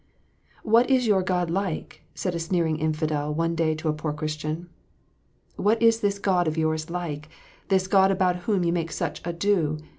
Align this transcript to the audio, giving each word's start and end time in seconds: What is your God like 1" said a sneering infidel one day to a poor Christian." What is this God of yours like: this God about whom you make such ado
What 0.63 0.89
is 0.89 1.05
your 1.05 1.21
God 1.21 1.51
like 1.51 2.01
1" 2.13 2.15
said 2.15 2.33
a 2.33 2.39
sneering 2.39 2.79
infidel 2.79 3.31
one 3.35 3.53
day 3.53 3.75
to 3.75 3.87
a 3.87 3.93
poor 3.93 4.11
Christian." 4.11 4.67
What 5.57 5.79
is 5.79 5.99
this 5.99 6.17
God 6.17 6.47
of 6.47 6.57
yours 6.57 6.89
like: 6.89 7.29
this 7.67 7.85
God 7.85 8.09
about 8.09 8.37
whom 8.49 8.63
you 8.63 8.73
make 8.73 8.91
such 8.91 9.21
ado 9.23 9.77